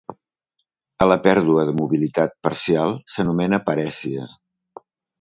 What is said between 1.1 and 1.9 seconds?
pèrdua de